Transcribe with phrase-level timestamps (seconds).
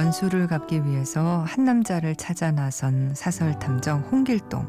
[0.00, 4.66] 원수를 갚기 위해서 한 남자를 찾아 나선 사설 탐정 홍길동.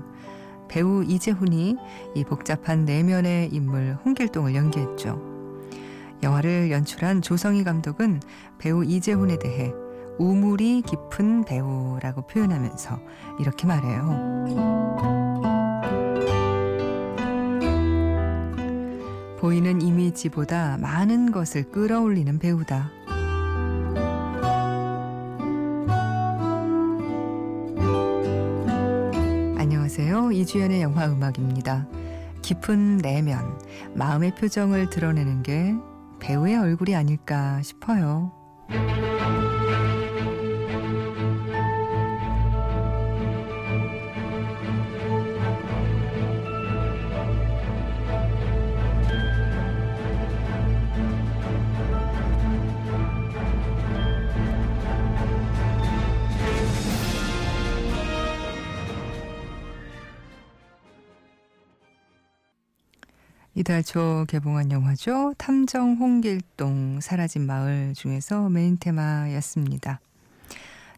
[0.67, 1.77] 배우 이재훈이
[2.15, 5.21] 이 복잡한 내면의 인물 홍길동을 연기했죠.
[6.21, 8.19] 영화를 연출한 조성희 감독은
[8.57, 9.71] 배우 이재훈에 대해
[10.19, 12.99] 우물이 깊은 배우라고 표현하면서
[13.39, 14.45] 이렇게 말해요.
[19.39, 23.00] 보이는 이미지보다 많은 것을 끌어올리는 배우다.
[29.91, 30.31] 안녕하세요.
[30.31, 31.85] 이주연의 영화 음악입니다.
[32.41, 33.59] 깊은 내면,
[33.93, 35.75] 마음의 표정을 드러내는 게
[36.21, 38.31] 배우의 얼굴이 아닐까 싶어요.
[63.53, 65.33] 이달 초 개봉한 영화죠.
[65.37, 69.99] 탐정 홍길동 사라진 마을 중에서 메인 테마였습니다.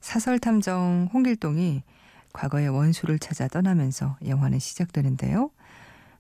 [0.02, 1.82] 사설 탐정 홍길동이
[2.32, 5.50] 과거의 원수를 찾아 떠나면서 영화는 시작되는데요.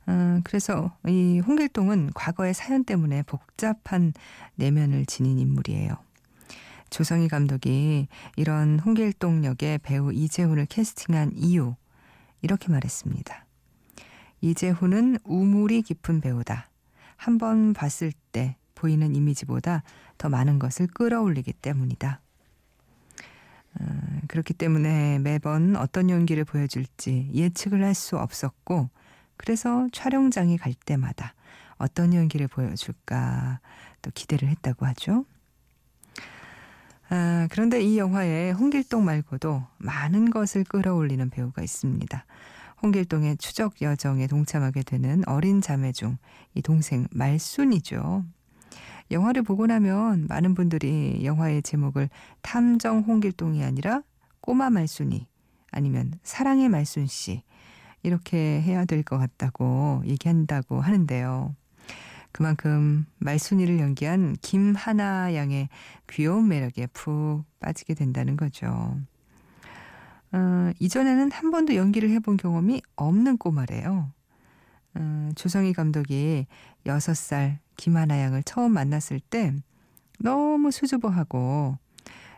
[0.08, 4.14] 음, 그래서 이 홍길동은 과거의 사연 때문에 복잡한
[4.56, 5.98] 내면을 지닌 인물이에요.
[6.90, 8.08] 조성희 감독이
[8.38, 11.76] 이런 홍길동 역의 배우 이재훈을 캐스팅한 이유
[12.42, 13.43] 이렇게 말했습니다.
[14.48, 16.70] 이재훈은 우물이 깊은 배우다.
[17.16, 19.84] 한 번 봤을 때 보이는 이미지보다
[20.18, 22.20] 더 많은 것을 끌어올리기 때문이다.
[23.80, 28.90] 음, 그렇기 때문에 매번 어떤 연기를 보여줄지 예측을 할 수 없었고,
[29.38, 31.34] 그래서 촬영장에 갈 때마다
[31.78, 33.60] 어떤 연기를 보여줄까
[34.02, 35.26] 또 기대를 했다고 하죠.
[37.10, 42.26] 아, 그런데 이 영화에 홍길동 말고도 많은 것을 끌어올리는 배우가 있습니다.
[42.84, 46.18] 홍길동의 추적 여정에 동참하게 되는 어린 자매 중
[46.56, 48.26] 이 동생 말순이죠.
[49.12, 52.10] 영화를 보고 나면 많은 분들이 영화의 제목을
[52.42, 54.04] 탐정 홍길동이 아니라
[54.42, 55.28] 꼬마 말순이
[55.72, 57.42] 아니면 사랑의 말순 씨
[58.04, 61.56] 이렇게 해야 될 것 같다고 얘기한다고 하는데요.
[62.32, 65.70] 그만큼 말순이를 연기한 김하나 양의
[66.10, 68.98] 귀여운 매력에 푹 빠지게 된다는 거죠.
[70.34, 74.12] 어, 이전에는 한 번도 연기를 해본 경험이 없는 꼬마래요.
[74.96, 76.48] 어, 조성희 감독이
[76.86, 79.54] 6살 김하나 양을 처음 만났을 때
[80.20, 81.78] 너무 수줍어하고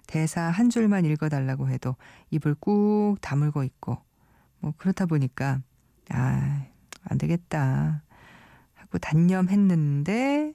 [0.07, 1.95] 대사 한 줄만 읽어달라고 해도
[2.31, 3.97] 입을 꾹 다물고 있고
[4.59, 5.61] 뭐 그렇다 보니까
[6.09, 6.65] 아,
[7.03, 8.03] 안 되겠다
[8.73, 10.53] 하고 단념했는데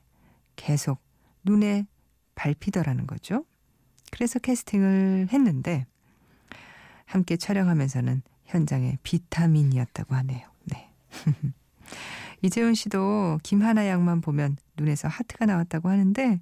[0.57, 1.01] 계속
[1.45, 1.87] 눈에
[2.35, 3.45] 밟히더라는 거죠.
[4.11, 5.87] 그래서 캐스팅을 했는데
[7.11, 10.47] 함께 촬영하면서는 현장의 비타민이었다고 하네요.
[10.67, 10.89] 네.
[12.41, 16.41] 이재훈 씨도 김하나 양만 보면 눈에서 하트가 나왔다고 하는데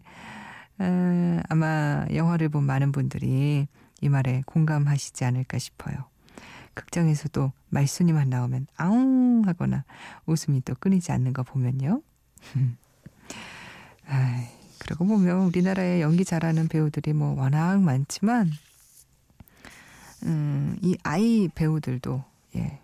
[0.78, 3.66] 어, 아마 영화를 본 많은 분들이
[4.02, 5.96] 이 말에 공감하시지 않을까 싶어요.
[6.74, 9.84] 극장에서도 말순이만 나오면 아웅 하거나
[10.26, 12.02] 웃음이 또 끊이지 않는 거 보면요.
[14.06, 14.44] 아,
[14.80, 18.50] 그러고 보면 우리나라에 연기 잘하는 배우들이 뭐 워낙 많지만
[20.24, 22.24] 음, 이 아이 배우들도
[22.56, 22.80] 예.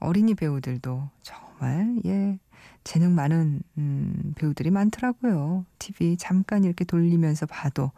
[0.00, 2.38] 어린이 배우들도 정말 예.
[2.84, 5.64] 재능 많은 음, 배우들이 많더라고요.
[5.78, 7.92] TV 잠깐 이렇게 돌리면서 봐도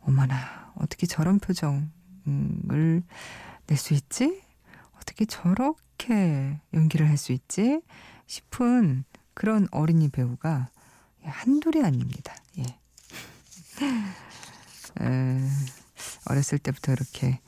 [0.00, 1.82] 어머나 어떻게 저런 표정을
[3.66, 4.42] 낼 수 있지?
[4.96, 7.80] 어떻게 저렇게 연기를 할 수 있지?
[8.26, 10.68] 싶은 그런 어린이 배우가
[11.24, 12.34] 한둘이 아닙니다.
[12.58, 12.62] 예.
[15.00, 15.48] 에,
[16.26, 17.40] 어렸을 때부터 이렇게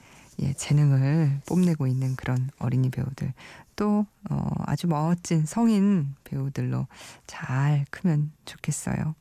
[0.42, 3.32] 예, 재능을 뽐내고 있는 그런 어린이 배우들
[3.76, 6.86] 또 어, 아주 멋진 성인 배우들로
[7.26, 9.14] 잘 크면 좋겠어요.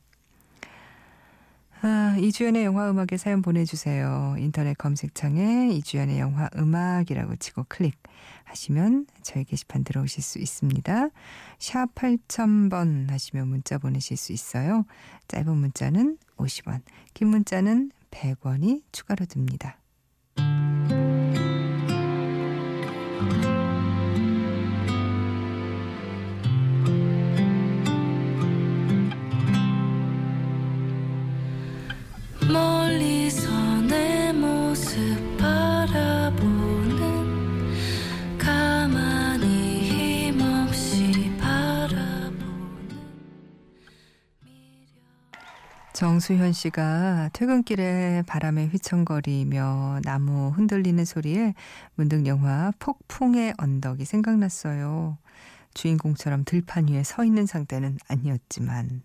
[1.86, 4.36] 아, 이주연의 영화 음악에 사연 보내주세요.
[4.38, 11.10] 인터넷 검색창에 이주연의 영화 음악이라고 치고 클릭하시면 저희 게시판 들어오실 수 있습니다.
[11.58, 14.86] 샵 8000번 하시면 문자 보내실 수 있어요.
[15.28, 16.80] 짧은 문자는 50원,
[17.12, 19.76] 긴 문자는 100원이 추가로 듭니다.
[46.04, 51.54] 정수현 씨가 퇴근길에 바람에 휘청거리며 나무 흔들리는 소리에
[51.94, 55.16] 문득 영화 폭풍의 언덕이 생각났어요.
[55.72, 59.00] 주인공처럼 들판 위에 서 있는 상태는 아니었지만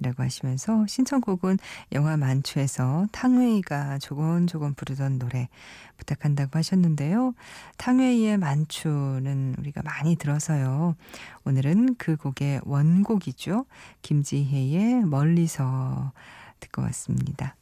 [0.00, 1.58] 이라고 하시면서 신청곡은
[1.92, 5.48] 영화 만추에서 탕웨이가 조곤조곤 부르던 노래
[5.96, 7.34] 부탁한다고 하셨는데요.
[7.78, 10.96] 탕웨이의 만추는 우리가 많이 들어서요.
[11.44, 13.66] 오늘은 그 곡의 원곡이죠.
[14.02, 16.12] 김지혜의 멀리서
[16.60, 17.56] 듣고 왔습니다.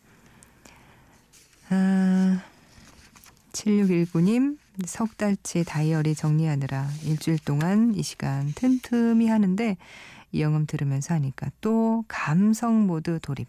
[1.71, 2.43] 아,
[3.53, 9.77] 7619님 석 달치 다이어리 정리하느라 일주일 동안 이 시간 틈틈이 하는데
[10.33, 13.49] 이영음 들으면서 하니까 또 감성 모드 돌입.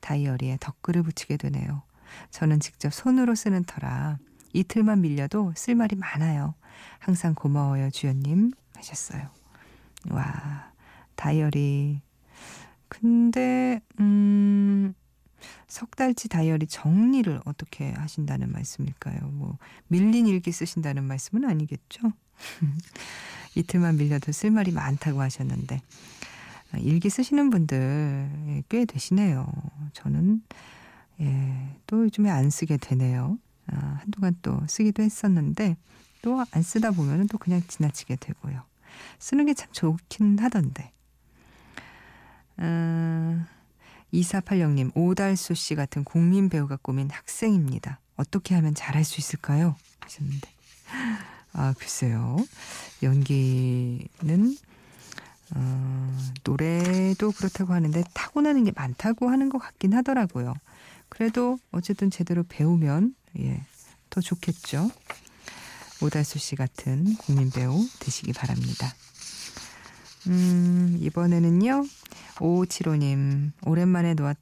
[0.00, 1.82] 다이어리에 덧글을 붙이게 되네요.
[2.30, 4.18] 저는 직접 손으로 쓰는 터라
[4.52, 6.54] 이틀만 밀려도 쓸 말이 많아요.
[6.98, 8.52] 항상 고마워요, 주연님.
[8.76, 9.28] 하셨어요.
[10.10, 10.72] 와,
[11.16, 12.00] 다이어리.
[12.88, 14.94] 근데, 음,
[15.66, 19.20] 석 달치 다이어리 정리를 어떻게 하신다는 말씀일까요?
[19.32, 22.12] 뭐, 밀린 일기 쓰신다는 말씀은 아니겠죠?
[23.54, 25.80] 이틀만 밀려도 쓸 말이 많다고 하셨는데
[26.80, 29.46] 일기 쓰시는 분들 꽤 되시네요.
[29.94, 30.42] 저는
[31.20, 33.38] 예, 또 요즘에 안 쓰게 되네요.
[33.66, 35.76] 아, 한동안 또 쓰기도 했었는데
[36.22, 38.62] 또 안 쓰다 보면 또 그냥 지나치게 되고요.
[39.18, 40.92] 쓰는 게 참 좋긴 하던데.
[42.58, 43.46] 아,
[44.12, 48.00] 2480님, 오달수 씨 같은 국민 배우가 꾸민 학생입니다.
[48.16, 49.76] 어떻게 하면 잘할 수 있을까요?
[50.00, 50.48] 하셨는데.
[51.52, 52.36] 아, 글쎄요.
[53.02, 54.56] 연기는,
[55.54, 60.54] 어, 노래도 그렇다고 하는데 타고나는 게 많다고 하는 것 같긴 하더라고요.
[61.08, 63.62] 그래도 어쨌든 제대로 배우면, 예,
[64.10, 64.90] 더 좋겠죠.
[66.00, 68.94] 오달수 씨 같은 국민 배우 되시기 바랍니다.
[70.28, 71.84] 음, 이번에는요,
[72.36, 74.36] 5575님, 오랜만에 놓았,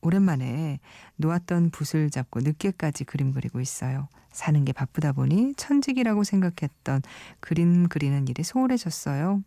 [0.00, 0.78] 오랜만에
[1.16, 4.08] 놓았던 붓을 잡고 늦게까지 그림 그리고 있어요.
[4.32, 7.02] 사는 게 바쁘다 보니 천직이라고 생각했던
[7.40, 9.42] 그림 그리는 일이 소홀해졌어요.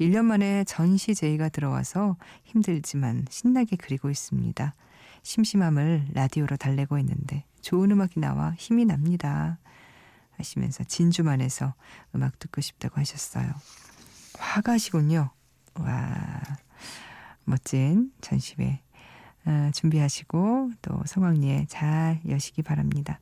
[0.00, 4.74] 1년 만에 전시 제의가 들어와서 힘들지만 신나게 그리고 있습니다.
[5.22, 9.58] 심심함을 라디오로 달래고 있는데 좋은 음악이 나와 힘이 납니다.
[10.36, 11.74] 하시면서 진주만에서
[12.14, 13.52] 음악 듣고 싶다고 하셨어요.
[14.38, 15.30] 화가시군요.
[15.74, 16.40] 와,
[17.44, 18.89] 멋진 전시회 어,
[19.72, 23.20] 준비하시고 또 성황리에 잘 여시기 바랍니다.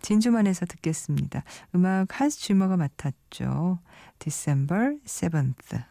[0.00, 1.42] 진주만에서 듣겠습니다.
[1.74, 3.78] 음악 한스 주머가 맡았죠.
[4.18, 5.84] December 7th.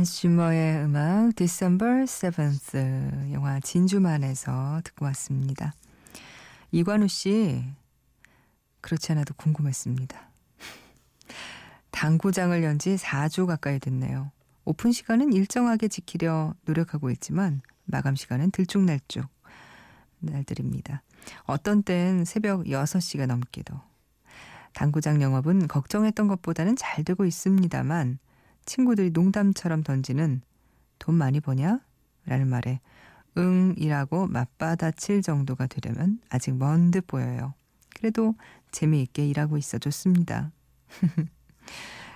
[0.00, 5.74] 안슈머의 음악 December 7th 영화 진주만에서 듣고 왔습니다.
[6.72, 7.62] 이관우 씨
[8.80, 10.18] 그렇지 않아도 궁금했습니다.
[11.90, 14.30] 당구장을 연 지 4주 가까이 됐네요.
[14.64, 19.28] 오픈 시간은 일정하게 지키려 노력하고 있지만 마감 시간은 들쭉날쭉
[20.20, 21.02] 날들입니다.
[21.44, 23.78] 어떤 땐 새벽 6시가 넘기도.
[24.72, 28.18] 당구장 영업은 걱정했던 것보다는 잘 되고 있습니다만
[28.66, 30.42] 친구들이 농담처럼 던지는
[30.98, 31.80] 돈 많이 버냐?
[32.26, 32.80] 라는 말에
[33.36, 37.54] 응이라고 맞받아칠 정도가 되려면 아직 먼 듯 보여요.
[37.96, 38.34] 그래도
[38.72, 40.52] 재미있게 일하고 있어 좋습니다.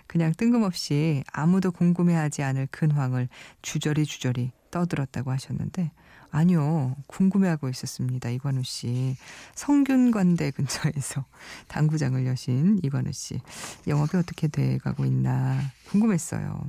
[0.06, 3.28] 그냥 뜬금없이 아무도 궁금해하지 않을 근황을
[3.62, 5.90] 주저리 주저리 떠들었다고 하셨는데
[6.34, 6.96] 아니요.
[7.06, 8.28] 궁금해하고 있었습니다.
[8.28, 9.16] 이관우 씨.
[9.54, 11.24] 성균관대 근처에서
[11.68, 13.40] 당구장을 여신 이관우 씨.
[13.86, 15.60] 영업이 어떻게 돼가고 있나
[15.90, 16.66] 궁금했어요.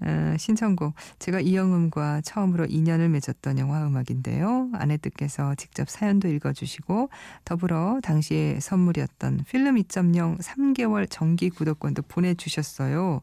[0.00, 4.70] 어, 신청곡 제가 이영음과 처음으로 인연을 맺었던 영화 음악인데요.
[4.74, 7.10] 아네뜨께서 직접 사연도 읽어주시고
[7.44, 13.22] 더불어 당시에 선물이었던 필름 2.0 3개월 정기 구독권도 보내주셨어요.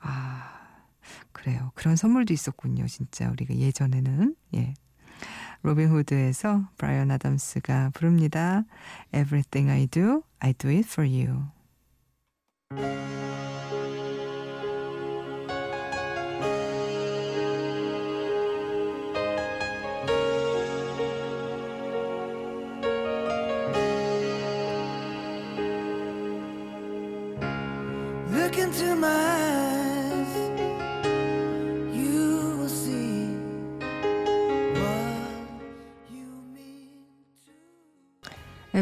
[0.00, 0.61] 아
[1.32, 1.72] 그래요.
[1.74, 2.86] 그런 선물도 있었군요.
[2.86, 4.34] 진짜 우리가 예전에는.
[4.54, 4.74] 예.
[5.62, 8.64] 로빈 후드에서 브라이언 아담스가 부릅니다.
[9.14, 11.46] Everything I do, I do it for you.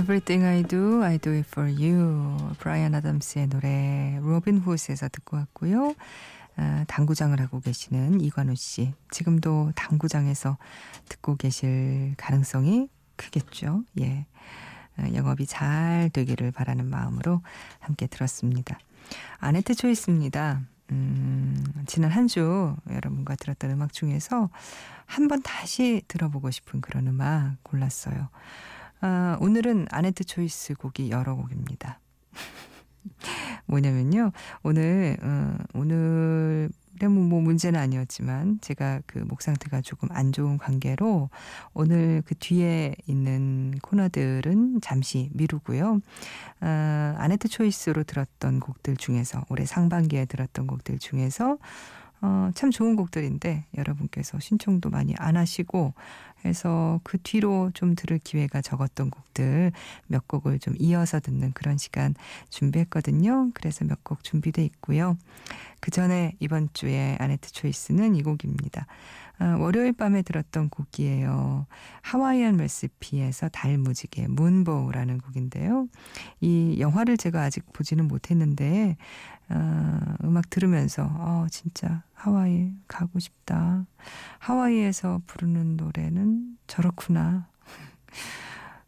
[0.00, 2.54] Everything I do, I do it for you.
[2.58, 5.94] 브라이언 아담스의 노래 로빈 후드에서 듣고 왔고요.
[6.56, 8.94] 아, 당구장을 하고 계시는 이관우 씨.
[9.10, 10.56] 지금도 당구장에서
[11.06, 13.84] 듣고 계실 가능성이 크겠죠.
[14.00, 14.24] 예.
[14.96, 17.42] 아, 영업이 잘 되기를 바라는 마음으로
[17.78, 18.78] 함께 들었습니다.
[19.38, 20.62] 아네뜨 choice입니다.
[20.92, 24.48] 음, 지난 한 주 여러분과 들었던 음악 중에서
[25.04, 28.30] 한번 다시 들어보고 싶은 그런 음악 골랐어요.
[29.00, 32.00] 아, 오늘은 아네트 초이스 곡이 여러 곡입니다.
[33.66, 34.32] 뭐냐면요.
[34.62, 36.68] 오늘, 어, 오늘
[37.00, 41.30] 뭐, 뭐 문제는 아니었지만 제가 그 목 상태가 조금 안 좋은 관계로
[41.72, 46.00] 오늘 그 뒤에 있는 코너들은 잠시 미루고요.
[46.60, 51.56] 어, 아네트 초이스로 들었던 곡들 중에서 올해 상반기에 들었던 곡들 중에서
[52.22, 55.94] 어, 참 좋은 곡들인데 여러분께서 신청도 많이 안 하시고
[56.44, 59.72] 해서 그 뒤로 좀 들을 기회가 적었던 곡들
[60.06, 62.14] 몇 곡을 좀 이어서 듣는 그런 시간
[62.50, 63.50] 준비했거든요.
[63.54, 65.16] 그래서 몇 곡 준비돼 있고요.
[65.80, 68.86] 그 전에 이번 주에 아네트 초이스는 이 곡입니다.
[69.40, 71.66] 아, 월요일 밤에 들었던 곡이에요.
[72.02, 75.88] 하와이안 레시피에서 달무지개 문보우라는 곡인데요.
[76.42, 78.98] 이 영화를 제가 아직 보지는 못했는데
[79.48, 83.86] 어, 음악 들으면서 어, 진짜 하와이 가고 싶다.
[84.40, 87.48] 하와이에서 부르는 노래는 저렇구나.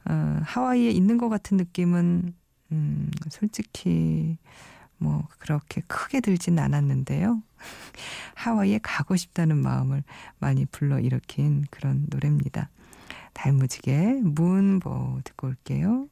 [0.04, 2.34] 어, 하와이에 있는 것 같은 느낌은
[2.72, 4.36] 음, 솔직히
[5.02, 7.42] 뭐 그렇게 크게 들진 않았는데요.
[8.34, 10.02] 하와이에 가고 싶다는 마음을
[10.38, 12.70] 많이 불러 일으킨 그런 노래입니다.
[13.32, 16.08] 달무지게 문보 듣고 올게요.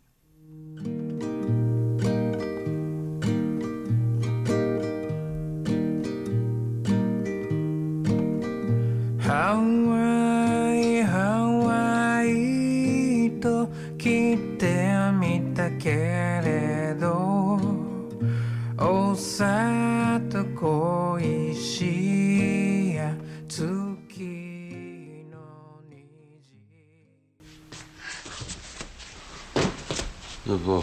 [30.49, 30.83] 여보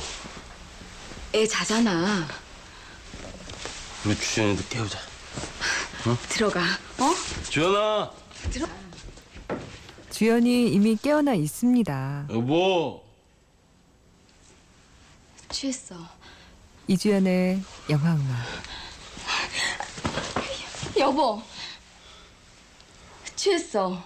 [1.33, 2.27] 애 자잖아
[4.05, 4.99] 우리 주연이도 깨우자
[6.07, 6.17] 응?
[6.29, 7.13] 들어가 어?
[7.49, 8.11] 주연아
[8.51, 8.67] 들어
[10.17, 12.25] 주연이 이미 깨어나 있습니다.
[12.31, 13.03] 여보.
[15.49, 15.95] 취했어.
[16.87, 18.35] 이주연의 영화 음악.
[20.97, 21.39] 여보.
[23.47, 23.97] chisel.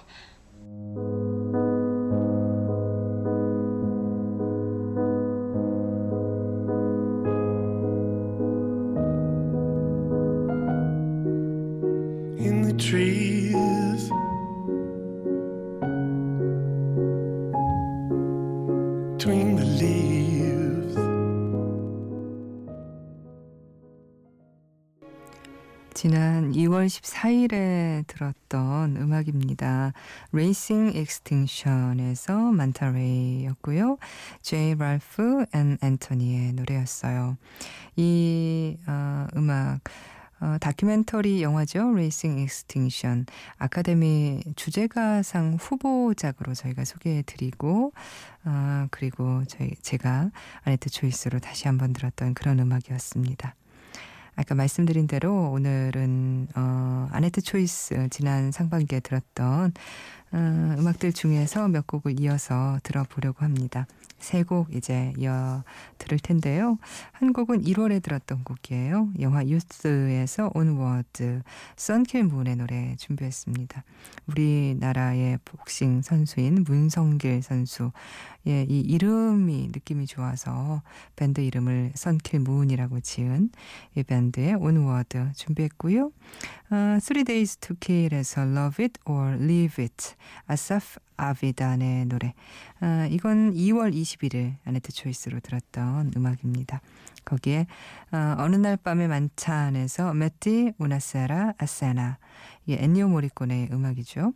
[12.37, 13.30] In the tree
[26.81, 29.93] 6월 14일에 들었던 음악입니다.
[30.31, 33.97] Racing Extinction에서 만타레이였고요.
[34.41, 37.37] (Jay Balfe & Anthony의) 노래였어요.
[37.95, 39.81] 이 어, 음악
[40.39, 41.89] 어, 다큐멘터리 영화죠.
[41.89, 43.27] Racing Extinction.
[43.57, 47.93] 아카데미 주제가상 후보작으로 저희가 소개해드리고,
[48.45, 50.31] 어, 그리고 저희, 제가
[50.63, 53.53] 아네트 조이스로 다시 한번 들었던 그런 음악이었습니다.
[54.35, 59.73] 아까 말씀드린 대로 오늘은 어, 아네트 초이스 지난 상반기에 들었던
[60.33, 63.85] 어, 음악들 중에서 몇 곡을 이어서 들어보려고 합니다.
[64.21, 65.63] 세 곡 이제 이어
[65.97, 66.77] 들을 텐데요.
[67.11, 69.09] 한 곡은 1월에 들었던 곡이에요.
[69.19, 71.41] 영화 Youth에서 Onward
[71.75, 73.83] Sun Kil Moon의 노래 준비했습니다.
[74.27, 77.91] 우리나라의 복싱 선수인 문성길 선수.
[78.47, 80.81] 예, 이 이름이 느낌이 좋아서
[81.15, 83.49] 밴드 이름을 Sun Kil Moon이라고 지은
[83.95, 86.11] 이 밴드의 Onward 준비했고요.
[86.71, 90.15] 어, Days to Kill에서 Love It or Leave It
[90.47, 92.33] 아사프 아비단의 노래.
[92.79, 96.81] 아, 이건 2월 21일 아네뜨 choice로 들었던 음악입니다.
[97.25, 97.67] 거기에
[98.11, 102.17] 어, 어느 날 밤의 만찬에서 Metti, una sera a cena
[102.65, 104.33] 이게 엔니오 모리코네의 음악이죠.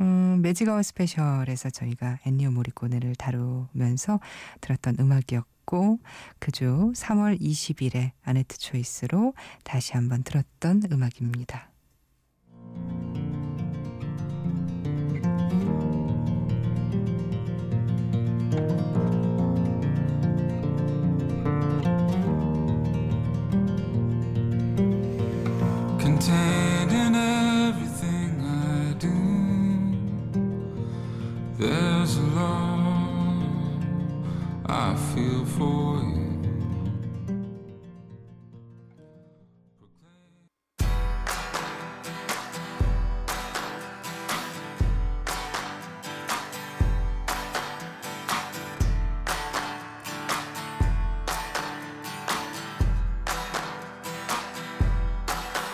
[0.00, 4.20] 음, magic hour special에서 저희가 엔니오 모리코네를 다루면서
[4.60, 5.98] 들었던 음악이었고
[6.38, 9.34] 그주 3월 20일에 아네뜨 choice로
[9.64, 11.70] 다시 한번 들었던 음악입니다.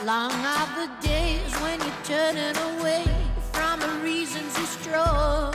[0.05, 3.05] Long are the days when you're turning away
[3.53, 5.52] from the reasons you struck.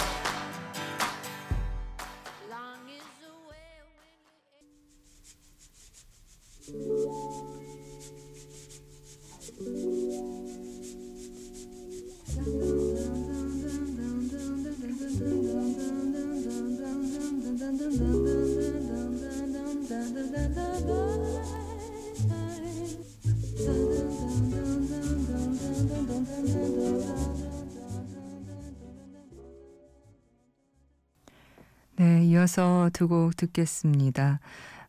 [32.37, 34.39] 이어서 두 곡 듣겠습니다.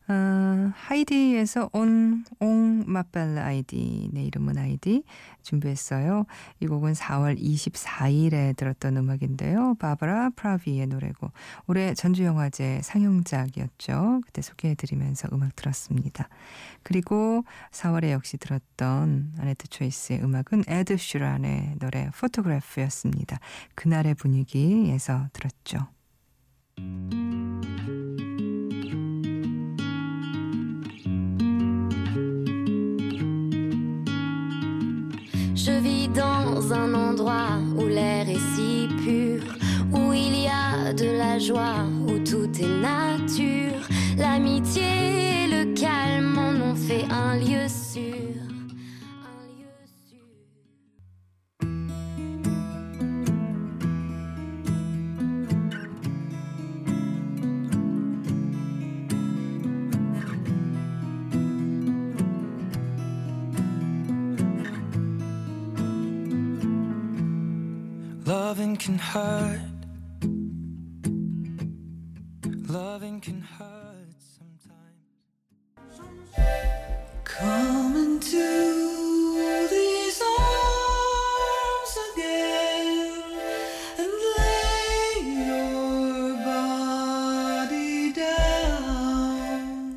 [0.07, 5.03] 아, 하이디에서 On, On m'appelle Heidi, 내 이름은 아이디
[5.43, 6.27] 준비했어요.
[6.61, 9.77] 이 곡은 4월 24일에 들었던 음악인데요.
[9.79, 11.31] 바바라 프라비의 노래고,
[11.67, 14.23] 올해 전주영화제 상영작이었죠.
[14.27, 16.29] 그때 소개해드리면서 음악 들었습니다.
[16.83, 23.41] 그리고 4월에 역시 들었던 아네트 초이스의 음악은 에드 슈란의 노래 Photograph였습니다.
[23.75, 25.89] 그날의 분위기에서 들었죠.
[26.79, 27.28] Je
[36.73, 39.43] un endroit où l'air est si pur,
[39.93, 43.81] où il y a de la joie, où tout est nature.
[44.17, 48.28] L'amitié et le calme en ont fait un lieu sûr.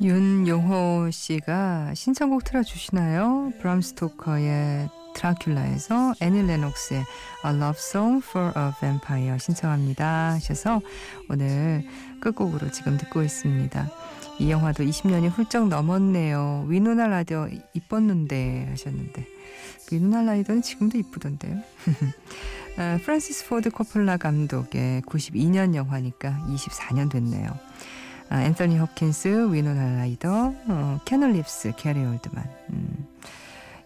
[0.00, 3.52] 윤용호 씨가 신청곡 틀어주시나요?
[3.60, 7.04] 브람 스토커의 드라큘라에서 애니 레녹스의
[7.44, 10.80] A Love Song for a Vampire 신청합니다 하셔서
[11.28, 11.84] 오늘
[12.20, 13.90] 끝곡으로 지금 듣고 있습니다.
[14.38, 16.64] 이 영화도 20년이 훌쩍 넘었네요.
[16.68, 19.26] 위노나 라이더 이뻤는데 하셨는데
[19.90, 21.56] 위노나 라이더는 지금도 이쁘던데요.
[22.78, 27.50] 아, 프란시스 포드 코폴라 감독의 92년 영화니까 24년 됐네요.
[28.30, 32.44] 아, 앤서니 홉킨스, 위노나 라이더, 어, 키아누 리브스, 게리 올드만.
[32.70, 33.01] 음.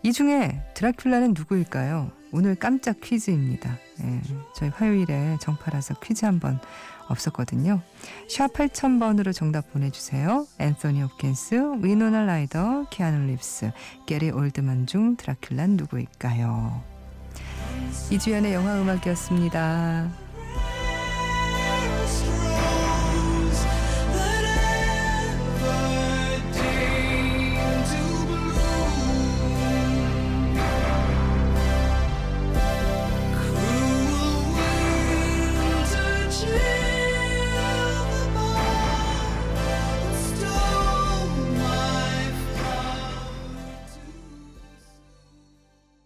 [0.07, 2.13] 이 중에 드라큘라는 누구일까요?
[2.31, 3.77] 오늘 깜짝 퀴즈입니다.
[4.05, 4.23] 예,
[4.55, 6.61] 저희 화요일에 정파라서 퀴즈 한번
[7.09, 7.81] 없었거든요.
[8.29, 10.47] 샵 8000번으로 정답 보내주세요.
[10.61, 13.73] 앤서니 홉킨스, 위노나 라이더, 키아누 리브스,
[14.07, 16.85] 게리 올드만 중 드라큘라는 누구일까요?
[18.13, 20.26] 이주연의 영화 음악이었습니다.